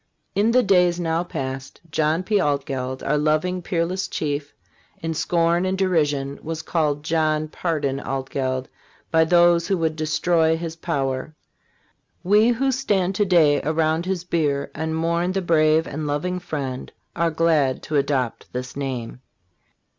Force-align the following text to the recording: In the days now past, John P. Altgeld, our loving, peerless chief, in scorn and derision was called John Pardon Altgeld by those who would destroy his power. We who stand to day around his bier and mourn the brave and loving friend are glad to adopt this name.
In 0.33 0.49
the 0.49 0.63
days 0.63 0.99
now 0.99 1.23
past, 1.23 1.79
John 1.91 2.23
P. 2.23 2.39
Altgeld, 2.41 3.03
our 3.03 3.19
loving, 3.19 3.61
peerless 3.61 4.07
chief, 4.07 4.51
in 4.99 5.13
scorn 5.13 5.63
and 5.63 5.77
derision 5.77 6.39
was 6.41 6.63
called 6.63 7.03
John 7.03 7.47
Pardon 7.47 7.99
Altgeld 7.99 8.67
by 9.11 9.23
those 9.25 9.67
who 9.67 9.77
would 9.77 9.95
destroy 9.95 10.57
his 10.57 10.75
power. 10.75 11.35
We 12.23 12.47
who 12.49 12.71
stand 12.71 13.13
to 13.13 13.25
day 13.25 13.61
around 13.61 14.07
his 14.07 14.23
bier 14.23 14.71
and 14.73 14.95
mourn 14.95 15.33
the 15.33 15.41
brave 15.43 15.85
and 15.85 16.07
loving 16.07 16.39
friend 16.39 16.91
are 17.15 17.29
glad 17.29 17.83
to 17.83 17.95
adopt 17.95 18.51
this 18.53 18.75
name. 18.75 19.21